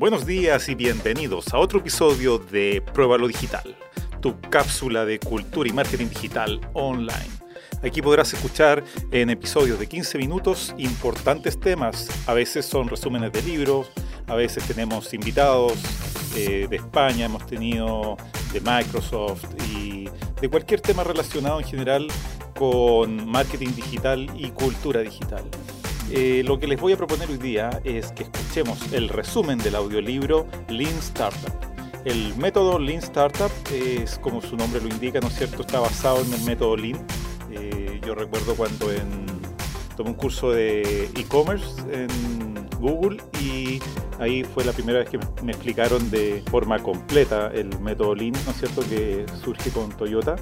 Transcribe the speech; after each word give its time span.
Buenos 0.00 0.24
días 0.24 0.66
y 0.70 0.74
bienvenidos 0.74 1.52
a 1.52 1.58
otro 1.58 1.80
episodio 1.80 2.38
de 2.38 2.82
Pruébalo 2.94 3.28
Digital, 3.28 3.76
tu 4.22 4.40
cápsula 4.40 5.04
de 5.04 5.20
cultura 5.20 5.68
y 5.68 5.74
marketing 5.74 6.06
digital 6.06 6.58
online. 6.72 7.28
Aquí 7.82 8.00
podrás 8.00 8.32
escuchar 8.32 8.82
en 9.12 9.28
episodios 9.28 9.78
de 9.78 9.86
15 9.86 10.16
minutos 10.16 10.74
importantes 10.78 11.60
temas. 11.60 12.08
A 12.26 12.32
veces 12.32 12.64
son 12.64 12.88
resúmenes 12.88 13.30
de 13.30 13.42
libros, 13.42 13.90
a 14.26 14.36
veces 14.36 14.64
tenemos 14.64 15.12
invitados 15.12 15.74
eh, 16.34 16.66
de 16.70 16.76
España, 16.76 17.26
hemos 17.26 17.44
tenido 17.44 18.16
de 18.54 18.60
Microsoft 18.62 19.44
y 19.70 20.08
de 20.40 20.48
cualquier 20.48 20.80
tema 20.80 21.04
relacionado 21.04 21.60
en 21.60 21.66
general 21.66 22.08
con 22.58 23.28
marketing 23.28 23.74
digital 23.74 24.30
y 24.34 24.48
cultura 24.52 25.02
digital. 25.02 25.44
Eh, 26.12 26.42
lo 26.44 26.58
que 26.58 26.66
les 26.66 26.80
voy 26.80 26.92
a 26.92 26.96
proponer 26.96 27.30
hoy 27.30 27.36
día 27.36 27.80
es 27.84 28.10
que 28.10 28.24
escuchemos 28.24 28.92
el 28.92 29.08
resumen 29.08 29.58
del 29.58 29.76
audiolibro 29.76 30.44
Lean 30.68 30.98
Startup. 30.98 31.52
El 32.04 32.34
método 32.36 32.80
Lean 32.80 32.98
Startup 32.98 33.50
es, 33.72 34.18
como 34.18 34.42
su 34.42 34.56
nombre 34.56 34.80
lo 34.80 34.88
indica, 34.88 35.20
¿no 35.20 35.28
es 35.28 35.36
cierto?, 35.36 35.62
está 35.62 35.78
basado 35.78 36.22
en 36.24 36.32
el 36.32 36.40
método 36.42 36.76
Lean. 36.76 37.06
Eh, 37.52 38.00
yo 38.04 38.16
recuerdo 38.16 38.56
cuando 38.56 38.86
tomé 39.96 40.10
un 40.10 40.16
curso 40.16 40.50
de 40.50 41.04
e-commerce 41.14 41.80
en 41.92 42.08
Google 42.80 43.22
y 43.40 43.78
ahí 44.18 44.42
fue 44.42 44.64
la 44.64 44.72
primera 44.72 44.98
vez 44.98 45.08
que 45.10 45.20
me 45.44 45.52
explicaron 45.52 46.10
de 46.10 46.42
forma 46.50 46.80
completa 46.80 47.52
el 47.54 47.78
método 47.78 48.16
Lean, 48.16 48.32
¿no 48.32 48.50
es 48.50 48.56
cierto?, 48.56 48.82
que 48.88 49.26
surge 49.44 49.70
con 49.70 49.90
Toyota 49.90 50.34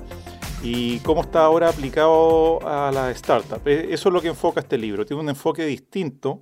y 0.63 0.99
cómo 1.01 1.23
está 1.23 1.45
ahora 1.45 1.69
aplicado 1.69 2.59
a 2.67 2.91
la 2.93 3.11
startup. 3.13 3.61
E, 3.67 3.93
eso 3.93 4.09
es 4.09 4.13
lo 4.13 4.21
que 4.21 4.29
enfoca 4.29 4.61
este 4.61 4.77
libro. 4.77 5.05
Tiene 5.05 5.23
un 5.23 5.29
enfoque 5.29 5.65
distinto. 5.65 6.41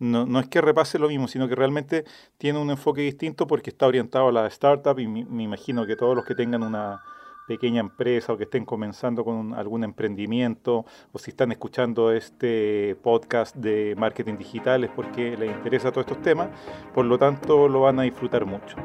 No, 0.00 0.40
es 0.40 0.48
que 0.48 0.60
repase 0.60 0.98
lo 0.98 1.08
mismo, 1.08 1.28
sino 1.28 1.48
que 1.48 1.54
realmente 1.54 2.04
tiene 2.36 2.58
un 2.58 2.70
enfoque 2.70 3.02
distinto 3.02 3.46
porque 3.46 3.70
está 3.70 3.86
orientado 3.86 4.28
a 4.28 4.32
la 4.32 4.46
startup 4.48 4.98
y 4.98 5.06
me, 5.06 5.42
imagino 5.42 5.86
que 5.86 5.96
todos 5.96 6.16
los 6.16 6.24
que 6.24 6.34
tengan 6.34 6.62
una 6.62 7.00
pequeña 7.46 7.80
empresa 7.80 8.32
o 8.32 8.36
que 8.36 8.44
estén 8.44 8.64
comenzando 8.64 9.24
con 9.24 9.54
algún 9.54 9.84
emprendimiento 9.84 10.84
o 11.12 11.18
si 11.18 11.30
están 11.30 11.52
escuchando 11.52 12.10
este 12.10 12.96
podcast 13.02 13.54
de 13.54 13.94
marketing 13.96 14.36
digital 14.36 14.82
es 14.82 14.90
porque 14.90 15.36
les 15.36 15.50
interesa 15.50 15.92
todos 15.92 16.06
estos 16.06 16.22
temas, 16.22 16.48
por 16.92 17.04
lo 17.04 17.18
tanto 17.18 17.68
lo 17.68 17.82
van 17.82 18.00
a 18.00 18.02
disfrutar 18.02 18.46
mucho. 18.46 18.76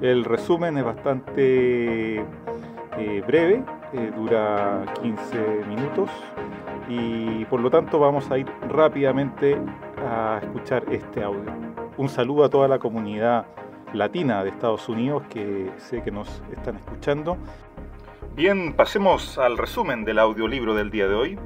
El 0.00 0.24
resumen 0.24 0.78
es 0.78 0.84
bastante 0.84 2.20
eh, 2.96 3.22
breve, 3.26 3.64
eh, 3.94 4.12
dura 4.16 4.84
15 5.02 5.66
minutos 5.68 6.10
y 6.88 7.44
por 7.44 7.60
lo 7.60 7.70
tanto 7.70 8.00
vamos 8.00 8.28
a 8.30 8.38
ir 8.38 8.46
rápidamente 8.68 9.56
a 10.04 10.40
escuchar 10.42 10.84
este 10.90 11.22
audio. 11.22 11.52
Un 11.96 12.08
saludo 12.08 12.44
a 12.44 12.50
toda 12.50 12.66
la 12.66 12.80
comunidad 12.80 13.46
latina 13.92 14.42
de 14.42 14.50
Estados 14.50 14.88
Unidos 14.88 15.22
que 15.30 15.70
sé 15.76 16.02
que 16.02 16.10
nos 16.10 16.28
están 16.52 16.76
escuchando. 16.76 17.38
Bien, 18.34 18.72
pasemos 18.72 19.38
al 19.38 19.56
resumen 19.56 20.04
del 20.04 20.18
audiolibro 20.18 20.74
del 20.74 20.90
día 20.90 21.06
de 21.06 21.14
hoy, 21.14 21.38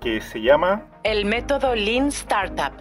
que 0.00 0.22
se 0.22 0.40
llama 0.40 0.86
El 1.02 1.26
método 1.26 1.74
Lean 1.74 2.08
Startup. 2.08 2.72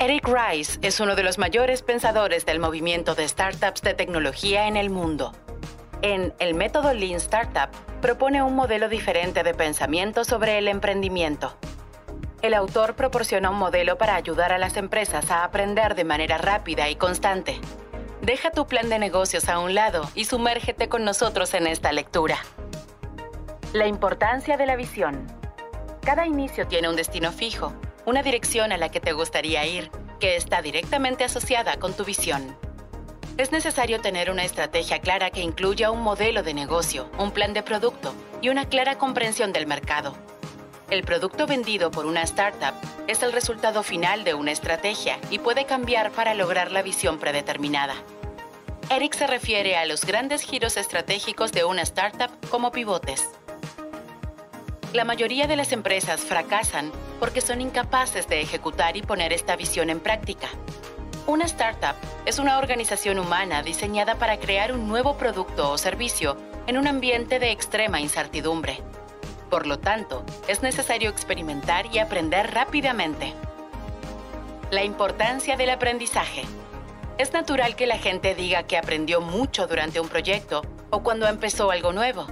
Eric 0.00 0.26
Rice 0.26 0.80
es 0.82 0.98
uno 0.98 1.14
de 1.14 1.22
los 1.22 1.38
mayores 1.38 1.82
pensadores 1.82 2.44
del 2.46 2.58
movimiento 2.58 3.14
de 3.14 3.28
startups 3.28 3.82
de 3.82 3.94
tecnología 3.94 4.66
en 4.66 4.76
el 4.76 4.90
mundo. 4.90 5.32
En 6.02 6.32
El 6.38 6.54
método 6.54 6.94
Lean 6.94 7.16
Startup 7.16 7.68
propone 8.00 8.42
un 8.42 8.54
modelo 8.54 8.88
diferente 8.88 9.42
de 9.42 9.52
pensamiento 9.52 10.24
sobre 10.24 10.56
el 10.56 10.66
emprendimiento. 10.66 11.54
El 12.40 12.54
autor 12.54 12.96
proporciona 12.96 13.50
un 13.50 13.58
modelo 13.58 13.98
para 13.98 14.14
ayudar 14.14 14.50
a 14.50 14.56
las 14.56 14.78
empresas 14.78 15.30
a 15.30 15.44
aprender 15.44 15.94
de 15.94 16.04
manera 16.04 16.38
rápida 16.38 16.88
y 16.88 16.96
constante. 16.96 17.60
Deja 18.22 18.50
tu 18.50 18.66
plan 18.66 18.88
de 18.88 18.98
negocios 18.98 19.50
a 19.50 19.58
un 19.58 19.74
lado 19.74 20.08
y 20.14 20.24
sumérgete 20.24 20.88
con 20.88 21.04
nosotros 21.04 21.52
en 21.52 21.66
esta 21.66 21.92
lectura. 21.92 22.38
La 23.74 23.86
importancia 23.86 24.56
de 24.56 24.64
la 24.64 24.76
visión. 24.76 25.26
Cada 26.02 26.26
inicio 26.26 26.66
tiene 26.66 26.88
un 26.88 26.96
destino 26.96 27.30
fijo, 27.30 27.74
una 28.06 28.22
dirección 28.22 28.72
a 28.72 28.78
la 28.78 28.88
que 28.88 29.00
te 29.00 29.12
gustaría 29.12 29.66
ir, 29.66 29.90
que 30.18 30.36
está 30.36 30.62
directamente 30.62 31.24
asociada 31.24 31.78
con 31.78 31.92
tu 31.92 32.06
visión. 32.06 32.56
Es 33.36 33.52
necesario 33.52 34.00
tener 34.00 34.30
una 34.30 34.44
estrategia 34.44 34.98
clara 35.00 35.30
que 35.30 35.40
incluya 35.40 35.90
un 35.90 36.02
modelo 36.02 36.42
de 36.42 36.54
negocio, 36.54 37.08
un 37.18 37.30
plan 37.30 37.54
de 37.54 37.62
producto 37.62 38.14
y 38.42 38.48
una 38.48 38.66
clara 38.66 38.98
comprensión 38.98 39.52
del 39.52 39.66
mercado. 39.66 40.14
El 40.90 41.04
producto 41.04 41.46
vendido 41.46 41.90
por 41.90 42.04
una 42.04 42.22
startup 42.22 42.74
es 43.06 43.22
el 43.22 43.32
resultado 43.32 43.82
final 43.82 44.24
de 44.24 44.34
una 44.34 44.50
estrategia 44.50 45.18
y 45.30 45.38
puede 45.38 45.64
cambiar 45.64 46.10
para 46.10 46.34
lograr 46.34 46.72
la 46.72 46.82
visión 46.82 47.18
predeterminada. 47.18 47.94
Eric 48.90 49.14
se 49.14 49.28
refiere 49.28 49.76
a 49.76 49.86
los 49.86 50.04
grandes 50.04 50.42
giros 50.42 50.76
estratégicos 50.76 51.52
de 51.52 51.62
una 51.62 51.82
startup 51.82 52.30
como 52.50 52.72
pivotes. 52.72 53.28
La 54.92 55.04
mayoría 55.04 55.46
de 55.46 55.54
las 55.54 55.70
empresas 55.70 56.20
fracasan 56.20 56.90
porque 57.20 57.40
son 57.40 57.60
incapaces 57.60 58.26
de 58.26 58.40
ejecutar 58.40 58.96
y 58.96 59.02
poner 59.02 59.32
esta 59.32 59.54
visión 59.54 59.88
en 59.90 60.00
práctica. 60.00 60.48
Una 61.26 61.44
startup 61.44 61.94
es 62.24 62.38
una 62.38 62.58
organización 62.58 63.18
humana 63.18 63.62
diseñada 63.62 64.16
para 64.16 64.38
crear 64.38 64.72
un 64.72 64.88
nuevo 64.88 65.16
producto 65.16 65.70
o 65.70 65.78
servicio 65.78 66.36
en 66.66 66.78
un 66.78 66.86
ambiente 66.86 67.38
de 67.38 67.50
extrema 67.50 68.00
incertidumbre. 68.00 68.82
Por 69.48 69.66
lo 69.66 69.78
tanto, 69.78 70.24
es 70.48 70.62
necesario 70.62 71.10
experimentar 71.10 71.86
y 71.92 71.98
aprender 71.98 72.52
rápidamente. 72.52 73.34
La 74.70 74.82
importancia 74.84 75.56
del 75.56 75.70
aprendizaje. 75.70 76.42
Es 77.18 77.32
natural 77.32 77.76
que 77.76 77.86
la 77.86 77.98
gente 77.98 78.34
diga 78.34 78.62
que 78.62 78.78
aprendió 78.78 79.20
mucho 79.20 79.66
durante 79.66 80.00
un 80.00 80.08
proyecto 80.08 80.62
o 80.90 81.02
cuando 81.02 81.28
empezó 81.28 81.70
algo 81.70 81.92
nuevo. 81.92 82.26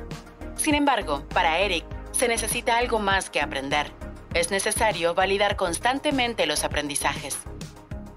Sin 0.57 0.75
embargo, 0.75 1.25
para 1.35 1.59
Eric, 1.59 1.85
se 2.13 2.27
necesita 2.27 2.79
algo 2.79 2.99
más 2.99 3.31
que 3.31 3.41
aprender. 3.41 3.93
Es 4.35 4.51
necesario 4.51 5.15
validar 5.15 5.57
constantemente 5.57 6.47
los 6.47 6.65
aprendizajes. 6.65 7.39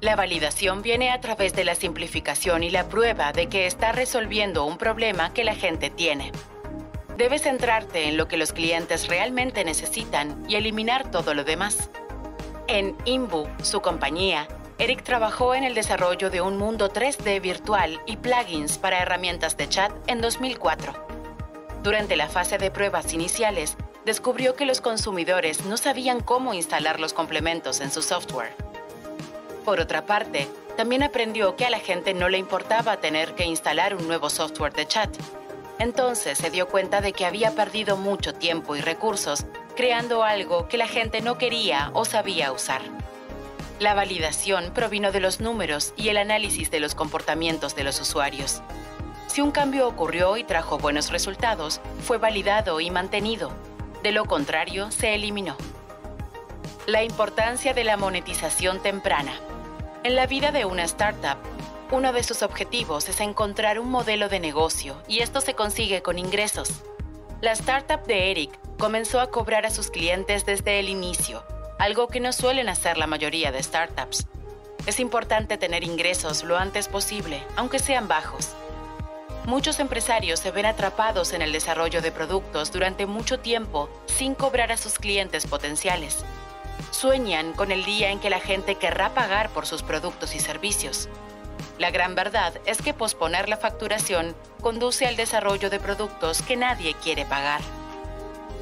La 0.01 0.15
validación 0.15 0.81
viene 0.81 1.11
a 1.11 1.21
través 1.21 1.53
de 1.53 1.63
la 1.63 1.75
simplificación 1.75 2.63
y 2.63 2.71
la 2.71 2.89
prueba 2.89 3.33
de 3.33 3.49
que 3.49 3.67
está 3.67 3.91
resolviendo 3.91 4.65
un 4.65 4.79
problema 4.79 5.31
que 5.31 5.43
la 5.43 5.53
gente 5.53 5.91
tiene. 5.91 6.31
Debes 7.17 7.43
centrarte 7.43 8.07
en 8.07 8.17
lo 8.17 8.27
que 8.27 8.35
los 8.35 8.51
clientes 8.51 9.07
realmente 9.07 9.63
necesitan 9.63 10.43
y 10.49 10.55
eliminar 10.55 11.11
todo 11.11 11.35
lo 11.35 11.43
demás. 11.43 11.91
En 12.65 12.97
Imbu, 13.05 13.47
su 13.61 13.81
compañía, 13.81 14.47
Eric 14.79 15.03
trabajó 15.03 15.53
en 15.53 15.63
el 15.63 15.75
desarrollo 15.75 16.31
de 16.31 16.41
un 16.41 16.57
mundo 16.57 16.91
3D 16.91 17.39
virtual 17.39 18.01
y 18.07 18.17
plugins 18.17 18.79
para 18.79 19.03
herramientas 19.03 19.55
de 19.55 19.69
chat 19.69 19.91
en 20.07 20.19
2004. 20.19 20.93
Durante 21.83 22.15
la 22.15 22.27
fase 22.27 22.57
de 22.57 22.71
pruebas 22.71 23.13
iniciales, 23.13 23.77
descubrió 24.03 24.55
que 24.55 24.65
los 24.65 24.81
consumidores 24.81 25.63
no 25.65 25.77
sabían 25.77 26.21
cómo 26.21 26.55
instalar 26.55 26.99
los 26.99 27.13
complementos 27.13 27.81
en 27.81 27.91
su 27.91 28.01
software. 28.01 28.70
Por 29.65 29.79
otra 29.79 30.05
parte, 30.05 30.47
también 30.75 31.03
aprendió 31.03 31.55
que 31.55 31.65
a 31.65 31.69
la 31.69 31.79
gente 31.79 32.13
no 32.13 32.29
le 32.29 32.37
importaba 32.37 32.97
tener 32.97 33.35
que 33.35 33.45
instalar 33.45 33.95
un 33.95 34.07
nuevo 34.07 34.29
software 34.29 34.73
de 34.73 34.87
chat. 34.87 35.09
Entonces 35.79 36.37
se 36.37 36.49
dio 36.49 36.67
cuenta 36.67 37.01
de 37.01 37.13
que 37.13 37.25
había 37.25 37.51
perdido 37.51 37.97
mucho 37.97 38.33
tiempo 38.33 38.75
y 38.75 38.81
recursos 38.81 39.45
creando 39.75 40.23
algo 40.23 40.67
que 40.67 40.77
la 40.77 40.87
gente 40.87 41.21
no 41.21 41.37
quería 41.37 41.91
o 41.93 42.05
sabía 42.05 42.51
usar. 42.51 42.81
La 43.79 43.93
validación 43.93 44.71
provino 44.73 45.11
de 45.11 45.19
los 45.19 45.39
números 45.39 45.93
y 45.97 46.09
el 46.09 46.17
análisis 46.17 46.69
de 46.69 46.79
los 46.79 46.93
comportamientos 46.93 47.75
de 47.75 47.83
los 47.83 47.99
usuarios. 47.99 48.61
Si 49.27 49.41
un 49.41 49.51
cambio 49.51 49.87
ocurrió 49.87 50.37
y 50.37 50.43
trajo 50.43 50.77
buenos 50.77 51.09
resultados, 51.09 51.81
fue 52.03 52.17
validado 52.17 52.79
y 52.79 52.91
mantenido. 52.91 53.51
De 54.03 54.11
lo 54.11 54.25
contrario, 54.25 54.91
se 54.91 55.15
eliminó. 55.15 55.55
La 56.85 57.03
importancia 57.03 57.73
de 57.73 57.83
la 57.83 57.97
monetización 57.97 58.81
temprana. 58.83 59.33
En 60.03 60.15
la 60.15 60.25
vida 60.25 60.51
de 60.51 60.65
una 60.65 60.83
startup, 60.85 61.37
uno 61.91 62.11
de 62.11 62.23
sus 62.23 62.41
objetivos 62.41 63.07
es 63.07 63.19
encontrar 63.19 63.79
un 63.79 63.91
modelo 63.91 64.29
de 64.29 64.39
negocio 64.39 64.99
y 65.07 65.19
esto 65.19 65.41
se 65.41 65.53
consigue 65.53 66.01
con 66.01 66.17
ingresos. 66.17 66.81
La 67.39 67.51
startup 67.51 68.03
de 68.07 68.31
Eric 68.31 68.49
comenzó 68.79 69.19
a 69.19 69.29
cobrar 69.29 69.67
a 69.67 69.69
sus 69.69 69.91
clientes 69.91 70.43
desde 70.43 70.79
el 70.79 70.89
inicio, 70.89 71.43
algo 71.77 72.07
que 72.07 72.19
no 72.19 72.33
suelen 72.33 72.67
hacer 72.67 72.97
la 72.97 73.05
mayoría 73.05 73.51
de 73.51 73.61
startups. 73.61 74.25
Es 74.87 74.99
importante 74.99 75.59
tener 75.59 75.83
ingresos 75.83 76.43
lo 76.43 76.57
antes 76.57 76.87
posible, 76.87 77.43
aunque 77.55 77.77
sean 77.77 78.07
bajos. 78.07 78.55
Muchos 79.45 79.79
empresarios 79.79 80.39
se 80.39 80.49
ven 80.49 80.65
atrapados 80.65 81.31
en 81.31 81.43
el 81.43 81.51
desarrollo 81.51 82.01
de 82.01 82.11
productos 82.11 82.71
durante 82.71 83.05
mucho 83.05 83.39
tiempo 83.39 83.87
sin 84.07 84.33
cobrar 84.33 84.71
a 84.71 84.77
sus 84.77 84.97
clientes 84.97 85.45
potenciales 85.45 86.25
sueñan 87.01 87.53
con 87.53 87.71
el 87.71 87.83
día 87.83 88.11
en 88.11 88.19
que 88.19 88.29
la 88.29 88.39
gente 88.39 88.75
querrá 88.75 89.15
pagar 89.15 89.49
por 89.49 89.65
sus 89.65 89.81
productos 89.81 90.35
y 90.35 90.39
servicios. 90.39 91.09
La 91.79 91.89
gran 91.89 92.13
verdad 92.13 92.53
es 92.67 92.79
que 92.79 92.93
posponer 92.93 93.49
la 93.49 93.57
facturación 93.57 94.35
conduce 94.61 95.07
al 95.07 95.15
desarrollo 95.15 95.71
de 95.71 95.79
productos 95.79 96.43
que 96.43 96.55
nadie 96.55 96.93
quiere 96.93 97.25
pagar. 97.25 97.61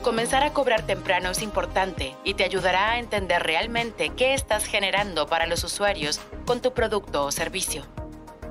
Comenzar 0.04 0.44
a 0.44 0.54
cobrar 0.54 0.84
temprano 0.84 1.32
es 1.32 1.42
importante 1.42 2.16
y 2.24 2.36
te 2.36 2.46
ayudará 2.46 2.92
a 2.92 3.00
entender 3.00 3.44
realmente 3.44 4.12
qué 4.16 4.34
estás 4.34 4.64
generando 4.64 5.28
para 5.28 5.46
los 5.46 5.66
usuarios 5.66 6.22
con 6.46 6.62
tu 6.62 6.74
producto 6.74 7.26
o 7.26 7.32
servicio. 7.34 7.84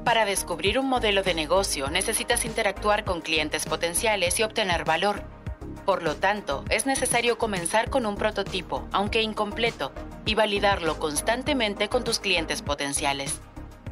Para 0.05 0.27
descubrir 0.27 0.79
un 0.79 0.87
modelo 0.87 1.23
de 1.23 1.33
negocio 1.33 1.89
necesitas 1.89 2.45
interactuar 2.45 3.05
con 3.05 3.23
clientes 3.23 3.65
potenciales 3.65 4.39
y 4.39 4.43
obtener 4.43 4.85
valor. 4.85 5.23
Por 5.85 6.03
lo 6.03 6.17
tanto, 6.17 6.65
es 6.69 6.87
necesario 6.87 7.39
comenzar 7.39 7.91
con 7.91 8.07
un 8.07 8.17
prototipo, 8.17 8.87
aunque 8.93 9.23
incompleto, 9.23 9.93
y 10.25 10.35
validarlo 10.35 10.99
constantemente 10.99 11.89
con 11.89 12.05
tus 12.05 12.19
clientes 12.19 12.61
potenciales. 12.61 13.41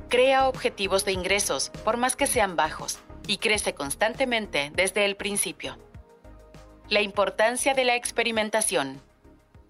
Crea 0.08 0.48
objetivos 0.48 1.04
de 1.04 1.12
ingresos, 1.12 1.70
por 1.84 1.96
más 1.96 2.14
que 2.14 2.26
sean 2.26 2.54
bajos, 2.54 2.98
y 3.26 3.38
crece 3.38 3.74
constantemente 3.74 4.70
desde 4.74 5.04
el 5.04 5.16
principio. 5.16 5.78
La 6.88 7.00
importancia 7.00 7.74
de 7.74 7.84
la 7.84 7.96
experimentación. 7.96 9.00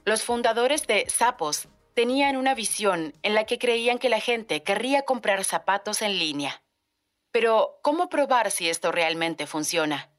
Los 0.05 0.23
fundadores 0.23 0.87
de 0.87 1.07
Sapos 1.09 1.69
tenían 1.95 2.37
una 2.37 2.55
visión 2.55 3.15
en 3.23 3.35
la 3.35 3.45
que 3.45 3.59
creían 3.59 3.99
que 3.99 4.11
la 4.11 4.21
gente 4.21 4.63
querría 4.63 5.03
comprar 5.03 5.45
zapatos 5.45 6.03
en 6.03 6.19
línea. 6.19 6.63
Pero, 7.31 7.79
¿cómo 7.83 8.09
probar 8.09 8.51
si 8.51 8.69
esto 8.69 8.93
realmente 8.93 9.47
funciona? 9.47 10.11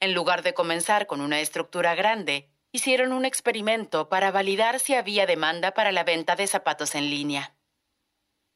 En 0.00 0.14
lugar 0.14 0.42
de 0.42 0.54
comenzar 0.54 1.06
con 1.06 1.20
una 1.20 1.40
estructura 1.40 1.94
grande, 1.94 2.50
hicieron 2.72 3.12
un 3.12 3.24
experimento 3.24 4.08
para 4.08 4.30
validar 4.30 4.80
si 4.80 4.94
había 4.94 5.26
demanda 5.26 5.72
para 5.72 5.92
la 5.92 6.04
venta 6.04 6.36
de 6.36 6.46
zapatos 6.46 6.94
en 6.94 7.08
línea. 7.08 7.56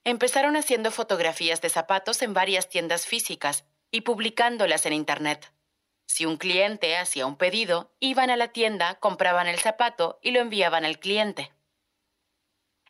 Empezaron 0.04 0.56
haciendo 0.56 0.90
fotografías 0.90 1.60
de 1.60 1.68
zapatos 1.68 2.22
en 2.22 2.34
varias 2.34 2.68
tiendas 2.68 3.06
físicas 3.06 3.64
y 3.90 4.02
publicándolas 4.02 4.84
en 4.86 4.92
Internet. 4.92 5.52
Si 6.06 6.26
un 6.26 6.36
cliente 6.36 6.96
hacía 6.96 7.26
un 7.26 7.36
pedido, 7.36 7.94
iban 8.00 8.30
a 8.30 8.36
la 8.36 8.48
tienda, 8.48 8.96
compraban 8.96 9.46
el 9.46 9.58
zapato 9.58 10.18
y 10.22 10.32
lo 10.32 10.40
enviaban 10.40 10.84
al 10.84 10.98
cliente. 10.98 11.52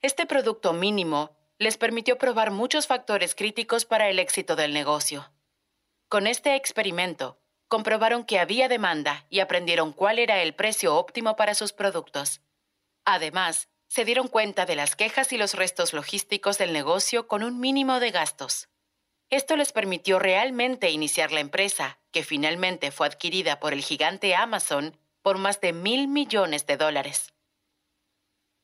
Este 0.02 0.24
producto 0.24 0.72
mínimo 0.72 1.36
les 1.58 1.76
permitió 1.76 2.16
probar 2.16 2.50
muchos 2.50 2.86
factores 2.86 3.34
críticos 3.34 3.84
para 3.84 4.08
el 4.08 4.18
éxito 4.18 4.56
del 4.56 4.72
negocio. 4.72 5.30
Con 6.08 6.26
este 6.26 6.56
experimento, 6.56 7.38
comprobaron 7.70 8.24
que 8.24 8.40
había 8.40 8.68
demanda 8.68 9.26
y 9.30 9.38
aprendieron 9.38 9.92
cuál 9.92 10.18
era 10.18 10.42
el 10.42 10.56
precio 10.56 10.96
óptimo 10.96 11.36
para 11.36 11.54
sus 11.54 11.72
productos. 11.72 12.40
Además, 13.04 13.68
se 13.86 14.04
dieron 14.04 14.26
cuenta 14.26 14.66
de 14.66 14.74
las 14.74 14.96
quejas 14.96 15.32
y 15.32 15.38
los 15.38 15.54
restos 15.54 15.92
logísticos 15.92 16.58
del 16.58 16.72
negocio 16.72 17.28
con 17.28 17.44
un 17.44 17.60
mínimo 17.60 18.00
de 18.00 18.10
gastos. 18.10 18.68
Esto 19.30 19.56
les 19.56 19.70
permitió 19.70 20.18
realmente 20.18 20.90
iniciar 20.90 21.30
la 21.30 21.38
empresa, 21.38 22.00
que 22.10 22.24
finalmente 22.24 22.90
fue 22.90 23.06
adquirida 23.06 23.60
por 23.60 23.72
el 23.72 23.82
gigante 23.82 24.34
Amazon 24.34 24.98
por 25.22 25.38
más 25.38 25.60
de 25.60 25.72
mil 25.72 26.08
millones 26.08 26.66
de 26.66 26.76
dólares. 26.76 27.32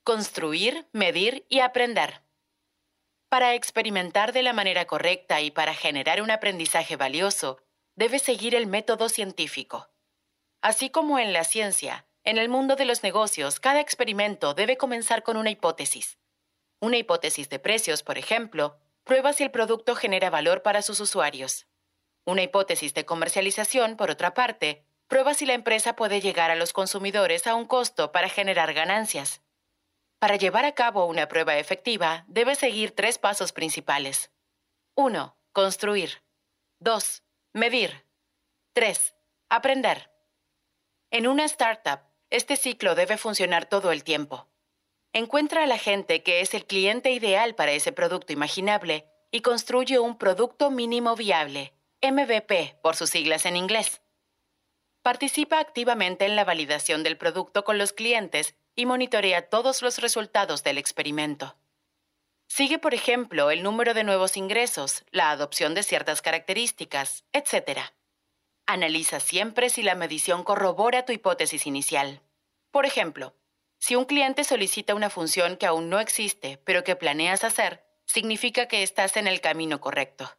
Construir, 0.02 0.88
medir 0.92 1.46
y 1.48 1.60
aprender. 1.60 2.22
Para 3.28 3.54
experimentar 3.54 4.32
de 4.32 4.42
la 4.42 4.52
manera 4.52 4.84
correcta 4.86 5.40
y 5.42 5.52
para 5.52 5.74
generar 5.74 6.22
un 6.22 6.32
aprendizaje 6.32 6.96
valioso, 6.96 7.65
debes 7.96 8.22
seguir 8.22 8.54
el 8.54 8.66
método 8.66 9.08
científico. 9.08 9.90
Así 10.62 10.90
como 10.90 11.18
en 11.18 11.32
la 11.32 11.44
ciencia, 11.44 12.06
en 12.22 12.38
el 12.38 12.48
mundo 12.48 12.76
de 12.76 12.84
los 12.84 13.02
negocios, 13.02 13.58
cada 13.58 13.80
experimento 13.80 14.54
debe 14.54 14.76
comenzar 14.76 15.22
con 15.22 15.36
una 15.36 15.50
hipótesis. 15.50 16.18
Una 16.80 16.96
hipótesis 16.96 17.48
de 17.48 17.58
precios, 17.58 18.02
por 18.02 18.18
ejemplo, 18.18 18.78
Prueba 19.06 19.32
si 19.32 19.44
el 19.44 19.52
producto 19.52 19.94
genera 19.94 20.30
valor 20.30 20.62
para 20.62 20.82
sus 20.82 20.98
usuarios. 20.98 21.68
Una 22.24 22.42
hipótesis 22.42 22.92
de 22.92 23.04
comercialización, 23.04 23.96
por 23.96 24.10
otra 24.10 24.34
parte, 24.34 24.84
prueba 25.06 25.32
si 25.32 25.46
la 25.46 25.54
empresa 25.54 25.94
puede 25.94 26.20
llegar 26.20 26.50
a 26.50 26.56
los 26.56 26.72
consumidores 26.72 27.46
a 27.46 27.54
un 27.54 27.66
costo 27.66 28.10
para 28.10 28.28
generar 28.28 28.74
ganancias. 28.74 29.42
Para 30.18 30.34
llevar 30.34 30.64
a 30.64 30.72
cabo 30.72 31.06
una 31.06 31.28
prueba 31.28 31.56
efectiva, 31.56 32.24
debe 32.26 32.56
seguir 32.56 32.96
tres 32.96 33.18
pasos 33.18 33.52
principales. 33.52 34.32
1. 34.96 35.38
Construir. 35.52 36.24
2. 36.80 37.22
Medir. 37.56 38.04
3. 38.74 39.14
Aprender. 39.48 40.10
En 41.10 41.26
una 41.26 41.46
startup, 41.46 42.00
este 42.28 42.56
ciclo 42.56 42.94
debe 42.94 43.16
funcionar 43.16 43.64
todo 43.64 43.92
el 43.92 44.04
tiempo. 44.04 44.46
Encuentra 45.14 45.62
a 45.62 45.66
la 45.66 45.78
gente 45.78 46.22
que 46.22 46.42
es 46.42 46.52
el 46.52 46.66
cliente 46.66 47.12
ideal 47.12 47.54
para 47.54 47.72
ese 47.72 47.92
producto 47.92 48.34
imaginable 48.34 49.06
y 49.30 49.40
construye 49.40 49.98
un 49.98 50.18
producto 50.18 50.70
mínimo 50.70 51.16
viable, 51.16 51.72
MVP 52.02 52.76
por 52.82 52.94
sus 52.94 53.08
siglas 53.08 53.46
en 53.46 53.56
inglés. 53.56 54.02
Participa 55.00 55.58
activamente 55.58 56.26
en 56.26 56.36
la 56.36 56.44
validación 56.44 57.02
del 57.02 57.16
producto 57.16 57.64
con 57.64 57.78
los 57.78 57.94
clientes 57.94 58.54
y 58.74 58.84
monitorea 58.84 59.48
todos 59.48 59.80
los 59.80 59.96
resultados 60.00 60.62
del 60.62 60.76
experimento. 60.76 61.56
Sigue, 62.48 62.78
por 62.78 62.94
ejemplo, 62.94 63.50
el 63.50 63.62
número 63.62 63.92
de 63.92 64.04
nuevos 64.04 64.36
ingresos, 64.36 65.04
la 65.10 65.30
adopción 65.30 65.74
de 65.74 65.82
ciertas 65.82 66.22
características, 66.22 67.24
etc. 67.32 67.80
Analiza 68.66 69.20
siempre 69.20 69.68
si 69.68 69.82
la 69.82 69.94
medición 69.94 70.44
corrobora 70.44 71.04
tu 71.04 71.12
hipótesis 71.12 71.66
inicial. 71.66 72.22
Por 72.70 72.86
ejemplo, 72.86 73.34
si 73.78 73.94
un 73.94 74.04
cliente 74.04 74.44
solicita 74.44 74.94
una 74.94 75.10
función 75.10 75.56
que 75.56 75.66
aún 75.66 75.90
no 75.90 76.00
existe, 76.00 76.58
pero 76.64 76.82
que 76.84 76.96
planeas 76.96 77.44
hacer, 77.44 77.84
significa 78.06 78.68
que 78.68 78.82
estás 78.82 79.16
en 79.16 79.26
el 79.26 79.40
camino 79.40 79.80
correcto. 79.80 80.36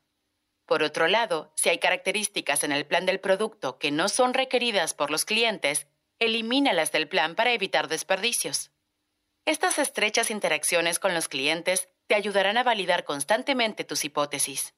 Por 0.66 0.84
otro 0.84 1.08
lado, 1.08 1.54
si 1.56 1.70
hay 1.70 1.78
características 1.78 2.64
en 2.64 2.72
el 2.72 2.86
plan 2.86 3.06
del 3.06 3.20
producto 3.20 3.78
que 3.78 3.92
no 3.92 4.10
son 4.10 4.34
requeridas 4.34 4.94
por 4.94 5.12
los 5.12 5.24
clientes, 5.24 5.88
elimínalas 6.20 6.92
del 6.92 7.08
plan 7.08 7.36
para 7.36 7.54
evitar 7.54 7.88
desperdicios. 7.88 8.72
Estas 9.46 9.80
estrechas 9.80 10.30
interacciones 10.30 11.00
con 11.00 11.14
los 11.14 11.30
clientes 11.30 11.88
te 12.08 12.16
ayudarán 12.16 12.58
a 12.58 12.64
validar 12.64 13.04
constantemente 13.04 13.84
tus 13.84 14.06
hipótesis. 14.06 14.74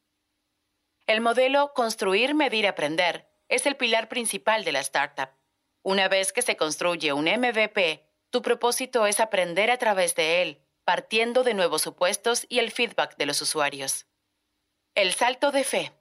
El 1.07 1.21
modelo 1.21 1.73
Construir, 1.73 2.35
Medir, 2.35 2.67
Aprender 2.67 3.29
es 3.47 3.65
el 3.65 3.75
pilar 3.75 4.09
principal 4.09 4.63
de 4.63 4.71
la 4.71 4.79
startup. 4.79 5.29
Una 5.81 6.07
vez 6.07 6.33
que 6.33 6.41
se 6.41 6.57
construye 6.57 7.13
un 7.13 7.25
MVP, 7.25 8.05
tu 8.29 8.41
propósito 8.41 9.07
es 9.07 9.19
aprender 9.19 9.71
a 9.71 9.77
través 9.77 10.13
de 10.13 10.41
él, 10.41 10.65
partiendo 10.83 11.43
de 11.43 11.53
nuevos 11.53 11.81
supuestos 11.81 12.45
y 12.49 12.59
el 12.59 12.71
feedback 12.71 13.15
de 13.17 13.25
los 13.25 13.41
usuarios. 13.41 14.05
El 14.93 15.13
salto 15.13 15.51
de 15.51 15.63
fe. 15.63 15.93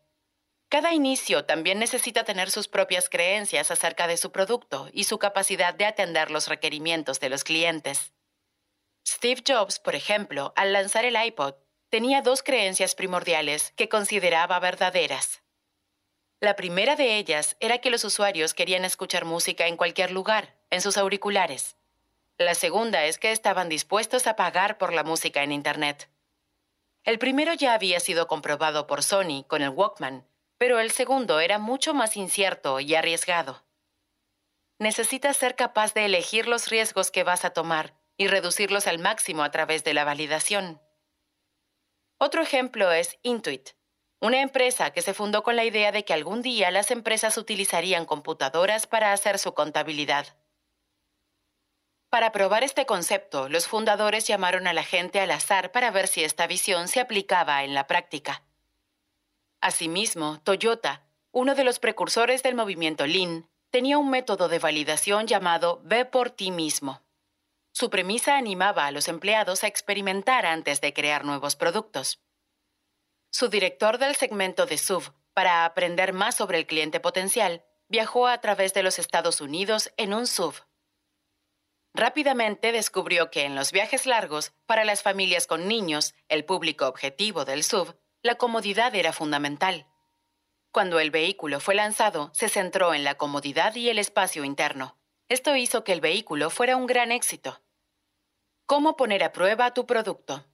Cada 0.68 0.92
inicio 0.92 1.46
también 1.46 1.78
necesita 1.78 2.24
tener 2.24 2.50
sus 2.50 2.68
propias 2.68 3.08
creencias 3.08 3.70
acerca 3.70 4.06
de 4.06 4.18
su 4.18 4.32
producto 4.32 4.90
y 4.92 5.04
su 5.04 5.18
capacidad 5.18 5.72
de 5.72 5.86
atender 5.86 6.30
los 6.30 6.48
requerimientos 6.48 7.20
de 7.20 7.30
los 7.30 7.44
clientes. 7.44 8.12
Steve 9.10 9.42
Jobs, 9.42 9.78
por 9.78 9.94
ejemplo, 9.94 10.52
al 10.54 10.74
lanzar 10.74 11.06
el 11.06 11.16
iPod, 11.16 11.54
tenía 11.88 12.20
dos 12.20 12.42
creencias 12.42 12.94
primordiales 12.94 13.72
que 13.74 13.88
consideraba 13.88 14.60
verdaderas. 14.60 15.42
La 16.40 16.56
primera 16.56 16.94
de 16.94 17.16
ellas 17.16 17.56
era 17.58 17.78
que 17.78 17.88
los 17.88 18.04
usuarios 18.04 18.52
querían 18.52 18.84
escuchar 18.84 19.24
música 19.24 19.66
en 19.66 19.78
cualquier 19.78 20.10
lugar, 20.10 20.58
en 20.68 20.82
sus 20.82 20.98
auriculares. 20.98 21.78
La 22.36 22.54
segunda 22.54 23.06
es 23.06 23.16
que 23.18 23.32
estaban 23.32 23.70
dispuestos 23.70 24.26
a 24.26 24.36
pagar 24.36 24.76
por 24.76 24.92
la 24.92 25.04
música 25.04 25.42
en 25.42 25.52
Internet. 25.52 26.10
El 27.02 27.18
primero 27.18 27.54
ya 27.54 27.72
había 27.72 28.00
sido 28.00 28.26
comprobado 28.26 28.86
por 28.86 29.02
Sony 29.02 29.42
con 29.46 29.62
el 29.62 29.70
Walkman, 29.70 30.28
pero 30.58 30.80
el 30.80 30.90
segundo 30.90 31.40
era 31.40 31.58
mucho 31.58 31.94
más 31.94 32.14
incierto 32.18 32.78
y 32.78 32.94
arriesgado. 32.94 33.64
Necesitas 34.78 35.38
ser 35.38 35.56
capaz 35.56 35.94
de 35.94 36.04
elegir 36.04 36.46
los 36.46 36.68
riesgos 36.68 37.10
que 37.10 37.24
vas 37.24 37.46
a 37.46 37.50
tomar 37.54 37.94
y 38.18 38.26
reducirlos 38.26 38.86
al 38.86 38.98
máximo 38.98 39.42
a 39.42 39.50
través 39.50 39.84
de 39.84 39.94
la 39.94 40.04
validación. 40.04 40.82
Otro 42.18 42.42
ejemplo 42.42 42.92
es 42.92 43.16
Intuit, 43.22 43.70
una 44.20 44.42
empresa 44.42 44.90
que 44.90 45.02
se 45.02 45.14
fundó 45.14 45.44
con 45.44 45.54
la 45.54 45.64
idea 45.64 45.92
de 45.92 46.04
que 46.04 46.12
algún 46.12 46.42
día 46.42 46.70
las 46.72 46.90
empresas 46.90 47.38
utilizarían 47.38 48.04
computadoras 48.04 48.88
para 48.88 49.12
hacer 49.12 49.38
su 49.38 49.54
contabilidad. 49.54 50.36
Para 52.10 52.32
probar 52.32 52.64
este 52.64 52.86
concepto, 52.86 53.48
los 53.48 53.68
fundadores 53.68 54.26
llamaron 54.26 54.66
a 54.66 54.72
la 54.72 54.82
gente 54.82 55.20
al 55.20 55.30
azar 55.30 55.70
para 55.70 55.90
ver 55.90 56.08
si 56.08 56.24
esta 56.24 56.46
visión 56.46 56.88
se 56.88 57.00
aplicaba 57.00 57.62
en 57.62 57.74
la 57.74 57.86
práctica. 57.86 58.42
Asimismo, 59.60 60.40
Toyota, 60.42 61.06
uno 61.30 61.54
de 61.54 61.64
los 61.64 61.78
precursores 61.78 62.42
del 62.42 62.54
movimiento 62.54 63.06
Lean, 63.06 63.48
tenía 63.70 63.98
un 63.98 64.10
método 64.10 64.48
de 64.48 64.58
validación 64.58 65.26
llamado 65.26 65.80
Ve 65.84 66.04
por 66.04 66.30
ti 66.30 66.50
mismo. 66.50 67.02
Su 67.78 67.90
premisa 67.90 68.36
animaba 68.36 68.86
a 68.86 68.90
los 68.90 69.06
empleados 69.06 69.62
a 69.62 69.68
experimentar 69.68 70.46
antes 70.46 70.80
de 70.80 70.92
crear 70.92 71.24
nuevos 71.24 71.54
productos. 71.54 72.20
Su 73.30 73.50
director 73.50 73.98
del 73.98 74.16
segmento 74.16 74.66
de 74.66 74.78
SUV, 74.78 75.12
para 75.32 75.64
aprender 75.64 76.12
más 76.12 76.34
sobre 76.34 76.58
el 76.58 76.66
cliente 76.66 76.98
potencial, 76.98 77.64
viajó 77.86 78.26
a 78.26 78.40
través 78.40 78.74
de 78.74 78.82
los 78.82 78.98
Estados 78.98 79.40
Unidos 79.40 79.92
en 79.96 80.12
un 80.12 80.26
SUV 80.26 80.56
Rápidamente 81.94 82.72
descubrió 82.72 83.30
que 83.30 83.44
en 83.44 83.54
los 83.54 83.70
viajes 83.70 84.06
largos, 84.06 84.54
para 84.66 84.84
las 84.84 85.04
familias 85.04 85.46
con 85.46 85.68
niños, 85.68 86.16
el 86.28 86.44
público 86.44 86.88
objetivo 86.88 87.44
del 87.44 87.62
SUV, 87.62 87.94
la 88.22 88.34
comodidad 88.34 88.92
era 88.96 89.12
fundamental. 89.12 89.86
Cuando 90.72 90.98
el 90.98 91.12
vehículo 91.12 91.60
fue 91.60 91.76
lanzado, 91.76 92.32
se 92.34 92.48
centró 92.48 92.92
en 92.92 93.04
la 93.04 93.14
comodidad 93.14 93.76
y 93.76 93.88
el 93.88 94.00
espacio 94.00 94.42
interno. 94.42 94.98
Esto 95.28 95.54
hizo 95.54 95.84
que 95.84 95.92
el 95.92 96.00
vehículo 96.00 96.50
fuera 96.50 96.74
un 96.74 96.88
gran 96.88 97.12
éxito. 97.12 97.62
¿Cómo 98.68 98.98
poner 98.98 99.24
a 99.24 99.32
prueba 99.32 99.72
tu 99.72 99.86
producto? 99.86 100.44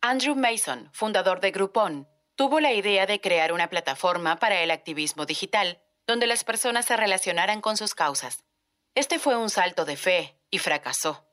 Andrew 0.00 0.34
Mason, 0.34 0.88
fundador 0.94 1.40
de 1.40 1.50
Groupon, 1.50 2.08
tuvo 2.34 2.60
la 2.60 2.72
idea 2.72 3.04
de 3.04 3.20
crear 3.20 3.52
una 3.52 3.68
plataforma 3.68 4.36
para 4.36 4.62
el 4.62 4.70
activismo 4.70 5.26
digital, 5.26 5.82
donde 6.06 6.26
las 6.26 6.44
personas 6.44 6.86
se 6.86 6.96
relacionaran 6.96 7.60
con 7.60 7.76
sus 7.76 7.94
causas. 7.94 8.46
Este 8.94 9.18
fue 9.18 9.36
un 9.36 9.50
salto 9.50 9.84
de 9.84 9.98
fe 9.98 10.40
y 10.50 10.60
fracasó. 10.60 11.26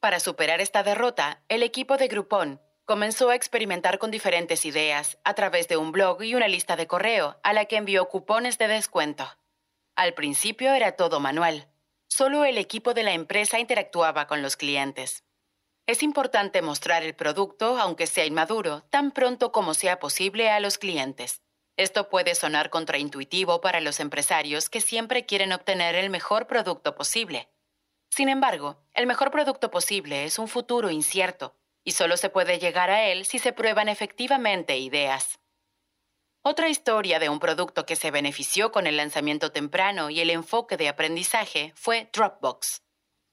Para 0.00 0.20
superar 0.20 0.60
esta 0.60 0.82
derrota, 0.82 1.42
el 1.48 1.62
equipo 1.62 1.96
de 1.96 2.08
Groupon 2.08 2.60
comenzó 2.84 3.30
a 3.30 3.34
experimentar 3.34 3.98
con 3.98 4.10
diferentes 4.10 4.66
ideas 4.66 5.16
a 5.24 5.32
través 5.32 5.66
de 5.66 5.78
un 5.78 5.92
blog 5.92 6.22
y 6.24 6.34
una 6.34 6.48
lista 6.48 6.76
de 6.76 6.86
correo 6.86 7.40
a 7.42 7.54
la 7.54 7.64
que 7.64 7.76
envió 7.76 8.10
cupones 8.10 8.58
de 8.58 8.68
descuento. 8.68 9.26
Al 9.96 10.12
principio 10.12 10.74
era 10.74 10.92
todo 10.92 11.20
manual. 11.20 11.68
Solo 12.06 12.44
el 12.44 12.58
equipo 12.58 12.92
de 12.92 13.02
la 13.02 13.12
empresa 13.14 13.58
interactuaba 13.58 14.26
con 14.26 14.42
los 14.42 14.58
clientes. 14.58 15.24
Es 15.88 16.02
importante 16.02 16.60
mostrar 16.60 17.02
el 17.02 17.14
producto, 17.14 17.78
aunque 17.78 18.06
sea 18.06 18.26
inmaduro, 18.26 18.82
tan 18.90 19.10
pronto 19.10 19.52
como 19.52 19.72
sea 19.72 19.98
posible 19.98 20.50
a 20.50 20.60
los 20.60 20.76
clientes. 20.76 21.40
Esto 21.78 22.10
puede 22.10 22.34
sonar 22.34 22.68
contraintuitivo 22.68 23.62
para 23.62 23.80
los 23.80 23.98
empresarios 23.98 24.68
que 24.68 24.82
siempre 24.82 25.24
quieren 25.24 25.50
obtener 25.50 25.94
el 25.94 26.10
mejor 26.10 26.46
producto 26.46 26.94
posible. 26.94 27.48
Sin 28.10 28.28
embargo, 28.28 28.76
el 28.92 29.06
mejor 29.06 29.30
producto 29.30 29.70
posible 29.70 30.24
es 30.24 30.38
un 30.38 30.46
futuro 30.46 30.90
incierto, 30.90 31.56
y 31.84 31.92
solo 31.92 32.18
se 32.18 32.28
puede 32.28 32.58
llegar 32.58 32.90
a 32.90 33.04
él 33.04 33.24
si 33.24 33.38
se 33.38 33.54
prueban 33.54 33.88
efectivamente 33.88 34.76
ideas. 34.76 35.38
Otra 36.42 36.68
historia 36.68 37.18
de 37.18 37.30
un 37.30 37.40
producto 37.40 37.86
que 37.86 37.96
se 37.96 38.10
benefició 38.10 38.72
con 38.72 38.86
el 38.86 38.98
lanzamiento 38.98 39.52
temprano 39.52 40.10
y 40.10 40.20
el 40.20 40.28
enfoque 40.28 40.76
de 40.76 40.90
aprendizaje 40.90 41.72
fue 41.76 42.10
Dropbox. 42.12 42.82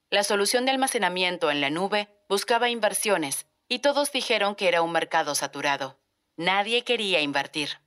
La 0.08 0.24
solución 0.24 0.64
de 0.64 0.70
almacenamiento 0.70 1.50
en 1.50 1.60
la 1.60 1.68
nube 1.68 2.15
buscaba 2.28 2.68
inversiones 2.68 3.46
y 3.68 3.80
todos 3.80 4.12
dijeron 4.12 4.54
que 4.54 4.68
era 4.68 4.82
un 4.82 4.92
mercado 4.92 5.34
saturado. 5.34 5.98
Nadie 6.36 6.84
quería 6.84 7.20
invertir. 7.20 7.80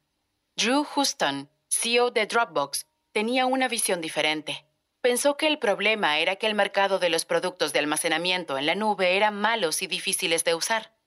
Drew 0.55 0.83
Houston, 0.83 1.49
CEO 1.69 2.11
de 2.11 2.25
Dropbox, 2.25 2.87
tenía 3.11 3.45
una 3.45 3.67
visión 3.67 4.01
diferente. 4.01 4.65
Pensó 5.01 5.37
que 5.37 5.47
el 5.47 5.59
problema 5.59 6.19
era 6.19 6.35
que 6.35 6.47
el 6.47 6.55
mercado 6.55 6.99
de 6.99 7.09
los 7.09 7.25
productos 7.25 7.71
de 7.71 7.79
almacenamiento 7.79 8.57
en 8.57 8.65
la 8.65 8.75
nube 8.75 9.15
eran 9.15 9.35
malos 9.39 9.81
y 9.81 9.87
difíciles 9.87 10.43
de 10.43 10.55
usar. 10.55 10.97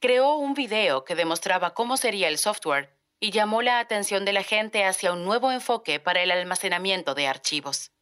Creó 0.00 0.34
un 0.34 0.54
video 0.54 1.04
que 1.04 1.14
demostraba 1.14 1.72
cómo 1.74 1.96
sería 1.96 2.28
el 2.28 2.38
software 2.38 2.96
y 3.18 3.30
llamó 3.30 3.62
la 3.62 3.78
atención 3.78 4.24
de 4.24 4.32
la 4.32 4.42
gente 4.42 4.84
hacia 4.84 5.12
un 5.12 5.24
nuevo 5.24 5.52
enfoque 5.52 6.00
para 6.00 6.22
el 6.22 6.30
almacenamiento 6.30 7.14
de 7.14 7.26
archivos. 7.26 7.92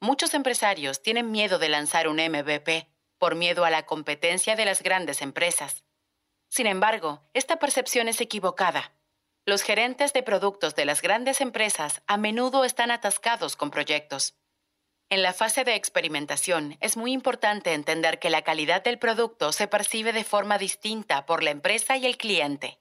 Muchos 0.00 0.34
empresarios 0.34 1.02
tienen 1.02 1.30
miedo 1.30 1.58
de 1.58 1.68
lanzar 1.68 2.08
un 2.08 2.16
MVP 2.16 2.95
por 3.18 3.34
miedo 3.34 3.64
a 3.64 3.70
la 3.70 3.86
competencia 3.86 4.56
de 4.56 4.64
las 4.64 4.82
grandes 4.82 5.22
empresas. 5.22 5.84
Sin 6.48 6.66
embargo, 6.66 7.22
esta 7.34 7.58
percepción 7.58 8.08
es 8.08 8.20
equivocada. 8.20 8.92
Los 9.44 9.62
gerentes 9.62 10.12
de 10.12 10.22
productos 10.22 10.74
de 10.74 10.84
las 10.84 11.02
grandes 11.02 11.40
empresas 11.40 12.02
a 12.06 12.16
menudo 12.16 12.64
están 12.64 12.90
atascados 12.90 13.56
con 13.56 13.70
proyectos. 13.70 14.34
En 15.08 15.22
la 15.22 15.32
fase 15.32 15.62
de 15.62 15.76
experimentación 15.76 16.76
es 16.80 16.96
muy 16.96 17.12
importante 17.12 17.72
entender 17.72 18.18
que 18.18 18.28
la 18.28 18.42
calidad 18.42 18.82
del 18.82 18.98
producto 18.98 19.52
se 19.52 19.68
percibe 19.68 20.12
de 20.12 20.24
forma 20.24 20.58
distinta 20.58 21.26
por 21.26 21.44
la 21.44 21.50
empresa 21.50 21.96
y 21.96 22.06
el 22.06 22.16
cliente. 22.16 22.80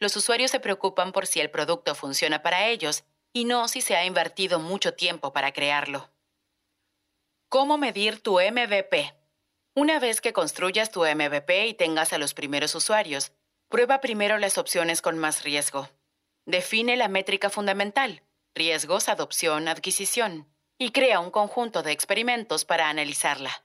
Los 0.00 0.16
usuarios 0.16 0.50
se 0.50 0.58
preocupan 0.58 1.12
por 1.12 1.28
si 1.28 1.40
el 1.40 1.50
producto 1.50 1.94
funciona 1.94 2.42
para 2.42 2.66
ellos 2.66 3.04
y 3.32 3.44
no 3.44 3.68
si 3.68 3.80
se 3.80 3.94
ha 3.94 4.04
invertido 4.04 4.58
mucho 4.58 4.94
tiempo 4.94 5.32
para 5.32 5.52
crearlo. 5.52 6.10
¿Cómo 7.48 7.78
medir 7.78 8.20
tu 8.20 8.40
MVP? 8.40 9.14
Una 9.74 9.98
vez 9.98 10.20
que 10.20 10.34
construyas 10.34 10.90
tu 10.90 11.00
MVP 11.06 11.66
y 11.66 11.72
tengas 11.72 12.12
a 12.12 12.18
los 12.18 12.34
primeros 12.34 12.74
usuarios, 12.74 13.32
prueba 13.70 14.02
primero 14.02 14.36
las 14.36 14.58
opciones 14.58 15.00
con 15.00 15.16
más 15.16 15.44
riesgo. 15.44 15.88
Define 16.44 16.98
la 16.98 17.08
métrica 17.08 17.48
fundamental, 17.48 18.22
riesgos, 18.54 19.08
adopción, 19.08 19.68
adquisición, 19.68 20.46
y 20.76 20.90
crea 20.90 21.20
un 21.20 21.30
conjunto 21.30 21.82
de 21.82 21.92
experimentos 21.92 22.66
para 22.66 22.90
analizarla. 22.90 23.64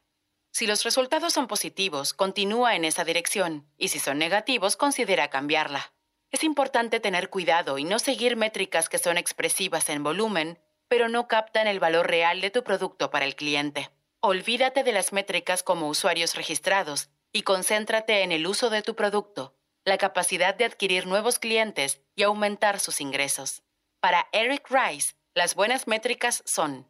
Si 0.49 0.65
los 0.65 0.85
resultados 0.85 1.33
son 1.33 1.47
positivos, 1.47 2.13
continúa 2.13 2.77
en 2.77 2.85
esa 2.85 3.03
dirección, 3.03 3.67
y 3.77 3.89
si 3.89 3.99
son 3.99 4.17
negativos, 4.17 4.77
considera 4.77 5.29
cambiarla. 5.29 5.91
Es 6.31 6.45
importante 6.45 7.01
tener 7.01 7.29
cuidado 7.29 7.77
y 7.77 7.83
no 7.83 7.99
seguir 7.99 8.37
métricas 8.37 8.87
que 8.87 8.97
son 8.97 9.17
expresivas 9.17 9.89
en 9.89 10.03
volumen, 10.03 10.57
pero 10.87 11.09
no 11.09 11.27
captan 11.27 11.67
el 11.67 11.81
valor 11.81 12.07
real 12.07 12.39
de 12.39 12.49
tu 12.49 12.63
producto 12.63 13.11
para 13.11 13.25
el 13.25 13.35
cliente. 13.35 13.89
Olvídate 14.19 14.83
de 14.83 14.91
las 14.91 15.13
métricas 15.13 15.61
como 15.61 15.87
usuarios 15.87 16.33
registrados 16.33 17.09
y 17.31 17.43
concéntrate 17.43 18.23
en 18.23 18.31
el 18.31 18.47
uso 18.47 18.71
de 18.71 18.81
tu 18.81 18.95
producto, 18.95 19.55
la 19.85 19.99
capacidad 19.99 20.55
de 20.55 20.65
adquirir 20.65 21.05
nuevos 21.05 21.37
clientes 21.37 22.01
y 22.15 22.23
aumentar 22.23 22.79
sus 22.79 22.99
ingresos. 22.99 23.61
Para 23.99 24.27
Eric 24.31 24.67
Rice, 24.71 25.13
las 25.35 25.53
buenas 25.53 25.85
métricas 25.85 26.41
son 26.47 26.87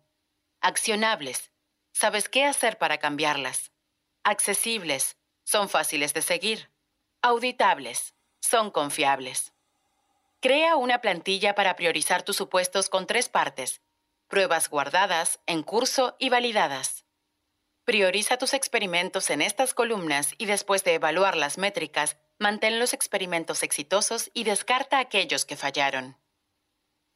accionables, 0.61 1.51
sabes 1.91 2.29
qué 2.29 2.45
hacer 2.45 2.77
para 2.77 2.97
cambiarlas, 2.97 3.73
accesibles, 4.23 5.17
son 5.43 5.67
fáciles 5.67 6.13
de 6.13 6.21
seguir, 6.21 6.71
auditables, 7.21 8.15
son 8.39 8.71
confiables. 8.71 9.53
Crea 10.39 10.77
una 10.77 11.01
plantilla 11.01 11.55
para 11.55 11.75
priorizar 11.75 12.23
tus 12.23 12.37
supuestos 12.37 12.87
con 12.87 13.05
tres 13.05 13.27
partes, 13.27 13.81
pruebas 14.29 14.69
guardadas, 14.69 15.41
en 15.45 15.61
curso 15.61 16.15
y 16.19 16.29
validadas. 16.29 16.96
Prioriza 17.87 18.35
tus 18.35 18.53
experimentos 18.53 19.29
en 19.29 19.41
estas 19.41 19.73
columnas 19.73 20.33
y 20.37 20.45
después 20.45 20.83
de 20.83 20.95
evaluar 20.95 21.37
las 21.37 21.57
métricas, 21.57 22.17
mantén 22.37 22.79
los 22.79 22.91
experimentos 22.91 23.63
exitosos 23.63 24.29
y 24.33 24.43
descarta 24.43 24.99
aquellos 24.99 25.45
que 25.45 25.55
fallaron. 25.55 26.17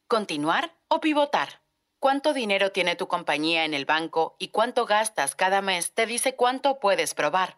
¿Continuar 0.08 0.74
o 0.88 1.02
pivotar? 1.02 1.62
Cuánto 2.00 2.32
dinero 2.32 2.72
tiene 2.72 2.96
tu 2.96 3.10
compañía 3.10 3.66
en 3.66 3.74
el 3.74 3.84
banco 3.84 4.38
y 4.40 4.48
cuánto 4.48 4.86
gastas 4.86 5.36
cada 5.36 5.62
mes 5.62 5.92
te 5.92 6.06
dice 6.06 6.38
cuánto 6.38 6.80
puedes 6.80 7.16
probar. 7.16 7.58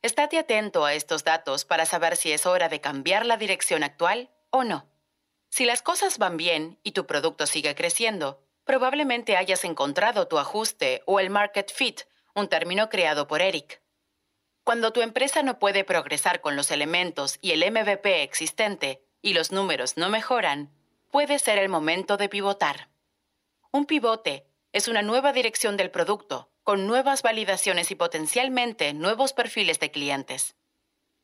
Estate 0.00 0.38
atento 0.38 0.84
a 0.84 0.94
estos 0.94 1.24
datos 1.24 1.64
para 1.64 1.86
saber 1.86 2.14
si 2.14 2.30
es 2.30 2.46
hora 2.46 2.68
de 2.68 2.80
cambiar 2.80 3.26
la 3.26 3.36
dirección 3.36 3.82
actual 3.82 4.30
o 4.50 4.62
no. 4.62 4.88
Si 5.50 5.64
las 5.64 5.82
cosas 5.82 6.18
van 6.18 6.36
bien 6.36 6.78
y 6.84 6.92
tu 6.92 7.04
producto 7.04 7.48
sigue 7.48 7.74
creciendo, 7.74 8.46
probablemente 8.62 9.36
hayas 9.36 9.64
encontrado 9.64 10.28
tu 10.28 10.38
ajuste 10.38 11.02
o 11.06 11.18
el 11.18 11.30
market 11.30 11.72
fit 11.72 12.02
un 12.34 12.48
término 12.48 12.88
creado 12.88 13.26
por 13.26 13.42
Eric. 13.42 13.80
Cuando 14.64 14.92
tu 14.92 15.02
empresa 15.02 15.42
no 15.42 15.58
puede 15.58 15.84
progresar 15.84 16.40
con 16.40 16.56
los 16.56 16.70
elementos 16.70 17.38
y 17.40 17.52
el 17.52 17.70
MVP 17.70 18.22
existente 18.22 19.04
y 19.20 19.34
los 19.34 19.52
números 19.52 19.96
no 19.96 20.08
mejoran, 20.08 20.70
puede 21.10 21.38
ser 21.38 21.58
el 21.58 21.68
momento 21.68 22.16
de 22.16 22.28
pivotar. 22.28 22.88
Un 23.70 23.86
pivote 23.86 24.46
es 24.72 24.88
una 24.88 25.02
nueva 25.02 25.32
dirección 25.32 25.76
del 25.76 25.90
producto, 25.90 26.50
con 26.64 26.86
nuevas 26.86 27.22
validaciones 27.22 27.90
y 27.90 27.94
potencialmente 27.94 28.94
nuevos 28.94 29.34
perfiles 29.34 29.78
de 29.78 29.90
clientes. 29.90 30.56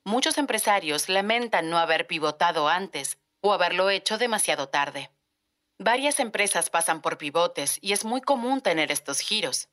Muchos 0.04 0.36
empresarios 0.36 1.08
lamentan 1.08 1.70
no 1.70 1.78
haber 1.78 2.06
pivotado 2.06 2.68
antes 2.68 3.18
o 3.40 3.54
haberlo 3.54 3.88
hecho 3.88 4.18
demasiado 4.18 4.68
tarde. 4.68 5.10
Varias 5.78 6.20
empresas 6.20 6.68
pasan 6.68 7.00
por 7.00 7.16
pivotes 7.16 7.78
y 7.80 7.94
es 7.94 8.04
muy 8.04 8.20
común 8.20 8.60
tener 8.60 8.92
estos 8.92 9.20
giros. 9.20 9.69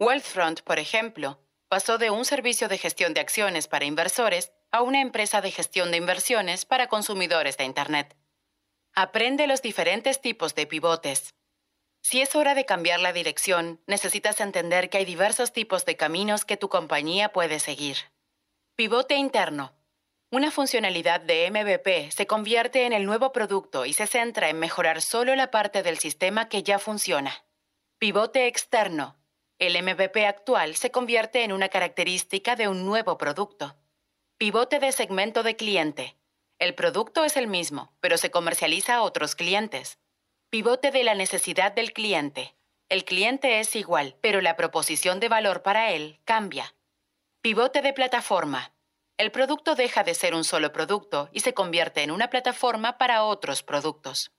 Wealthfront, 0.00 0.62
por 0.62 0.78
ejemplo, 0.78 1.42
pasó 1.68 1.98
de 1.98 2.08
un 2.08 2.24
servicio 2.24 2.68
de 2.68 2.78
gestión 2.78 3.12
de 3.12 3.20
acciones 3.20 3.68
para 3.68 3.84
inversores 3.84 4.50
a 4.72 4.80
una 4.80 5.02
empresa 5.02 5.42
de 5.42 5.50
gestión 5.50 5.90
de 5.90 5.98
inversiones 5.98 6.64
para 6.64 6.86
consumidores 6.86 7.58
de 7.58 7.64
Internet. 7.64 8.16
Aprende 8.94 9.46
los 9.46 9.60
diferentes 9.60 10.22
tipos 10.22 10.54
de 10.54 10.66
pivotes. 10.66 11.34
Si 12.00 12.22
es 12.22 12.34
hora 12.34 12.54
de 12.54 12.64
cambiar 12.64 13.00
la 13.00 13.12
dirección, 13.12 13.82
necesitas 13.86 14.40
entender 14.40 14.88
que 14.88 14.96
hay 14.96 15.04
diversos 15.04 15.52
tipos 15.52 15.84
de 15.84 15.98
caminos 15.98 16.46
que 16.46 16.56
tu 16.56 16.70
compañía 16.70 17.30
puede 17.30 17.60
seguir. 17.60 17.98
Pivote 18.76 19.16
interno. 19.16 19.74
Una 20.30 20.50
funcionalidad 20.50 21.20
de 21.20 21.50
MVP 21.50 22.10
se 22.10 22.26
convierte 22.26 22.86
en 22.86 22.94
el 22.94 23.04
nuevo 23.04 23.32
producto 23.32 23.84
y 23.84 23.92
se 23.92 24.06
centra 24.06 24.48
en 24.48 24.60
mejorar 24.60 25.02
solo 25.02 25.36
la 25.36 25.50
parte 25.50 25.82
del 25.82 25.98
sistema 25.98 26.48
que 26.48 26.62
ya 26.62 26.78
funciona. 26.78 27.44
Pivote 27.98 28.46
externo 28.46 29.19
el 29.60 29.80
MVP 29.82 30.26
actual 30.26 30.74
se 30.74 30.90
convierte 30.90 31.44
en 31.44 31.52
una 31.52 31.68
característica 31.68 32.56
de 32.56 32.66
un 32.66 32.86
nuevo 32.86 33.18
producto. 33.18 33.76
Pivote 34.38 34.78
de 34.78 34.90
segmento 34.90 35.42
de 35.42 35.54
cliente. 35.54 36.16
El 36.58 36.74
producto 36.74 37.26
es 37.26 37.36
el 37.36 37.46
mismo, 37.46 37.92
pero 38.00 38.16
se 38.16 38.30
comercializa 38.30 38.94
a 38.94 39.02
otros 39.02 39.34
clientes. 39.34 39.98
Pivote 40.48 40.90
de 40.90 41.04
la 41.04 41.14
necesidad 41.14 41.72
del 41.72 41.92
cliente. 41.92 42.56
El 42.88 43.04
cliente 43.04 43.60
es 43.60 43.76
igual, 43.76 44.16
pero 44.22 44.40
la 44.40 44.56
proposición 44.56 45.20
de 45.20 45.28
valor 45.28 45.62
para 45.62 45.92
él 45.92 46.20
cambia. 46.24 46.74
Pivote 47.42 47.82
de 47.82 47.92
plataforma. 47.92 48.72
El 49.18 49.30
producto 49.30 49.74
deja 49.74 50.04
de 50.04 50.14
ser 50.14 50.34
un 50.34 50.44
solo 50.44 50.72
producto 50.72 51.28
y 51.32 51.40
se 51.40 51.52
convierte 51.52 52.02
en 52.02 52.12
una 52.12 52.30
plataforma 52.30 52.96
para 52.96 53.24
otros 53.24 53.62
productos. 53.62 54.32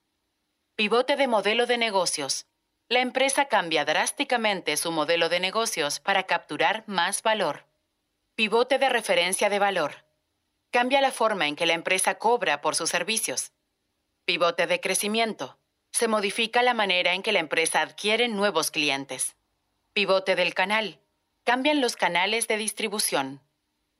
Pivote 0.76 1.16
de 1.16 1.28
modelo 1.28 1.68
de 1.68 1.78
negocios. 1.78 2.48
La 2.92 3.00
empresa 3.00 3.46
cambia 3.46 3.86
drásticamente 3.86 4.76
su 4.76 4.92
modelo 4.92 5.30
de 5.30 5.40
negocios 5.40 6.02
para 6.02 6.24
capturar 6.24 6.84
más 6.88 7.24
valor. 7.24 7.66
Pivote 8.36 8.80
de 8.80 8.90
referencia 8.90 9.50
de 9.50 9.60
valor. 9.60 10.04
Cambia 10.72 11.00
la 11.00 11.12
forma 11.12 11.48
en 11.48 11.56
que 11.56 11.66
la 11.66 11.72
empresa 11.72 12.16
cobra 12.16 12.60
por 12.60 12.76
sus 12.76 12.90
servicios. 12.90 13.54
Pivote 14.26 14.68
de 14.68 14.82
crecimiento. 14.82 15.58
Se 15.94 16.10
modifica 16.10 16.64
la 16.64 16.74
manera 16.74 17.14
en 17.14 17.24
que 17.24 17.32
la 17.32 17.40
empresa 17.40 17.80
adquiere 17.80 18.28
nuevos 18.28 18.72
clientes. 18.72 19.38
Pivote 19.94 20.36
del 20.36 20.54
canal. 20.54 21.00
Cambian 21.46 21.80
los 21.80 21.96
canales 21.96 22.50
de 22.50 22.58
distribución. 22.58 23.40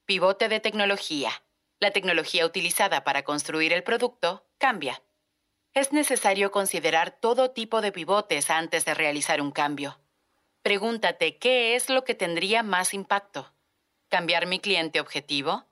Pivote 0.04 0.50
de 0.50 0.60
tecnología. 0.60 1.42
La 1.80 1.92
tecnología 1.92 2.44
utilizada 2.44 3.04
para 3.04 3.22
construir 3.22 3.72
el 3.72 3.84
producto 3.84 4.44
cambia. 4.58 5.02
Es 5.74 5.90
necesario 5.92 6.50
considerar 6.50 7.18
todo 7.18 7.52
tipo 7.52 7.80
de 7.80 7.92
pivotes 7.92 8.50
antes 8.50 8.84
de 8.84 8.92
realizar 8.92 9.40
un 9.40 9.52
cambio. 9.52 9.98
Pregúntate 10.62 11.38
qué 11.38 11.74
es 11.74 11.88
lo 11.88 12.04
que 12.04 12.14
tendría 12.14 12.62
más 12.62 12.92
impacto. 12.92 13.54
¿Cambiar 14.08 14.46
mi 14.46 14.60
cliente 14.60 15.00
objetivo? 15.00 15.66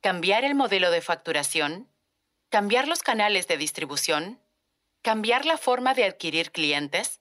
¿Cambiar 0.00 0.44
el 0.44 0.56
modelo 0.56 0.90
de 0.90 1.00
facturación? 1.00 1.88
¿Cambiar 2.50 2.88
los 2.88 3.02
canales 3.04 3.46
de 3.46 3.56
distribución? 3.56 4.40
¿Cambiar 5.02 5.46
la 5.46 5.58
forma 5.58 5.94
de 5.94 6.04
adquirir 6.04 6.50
clientes? 6.50 7.20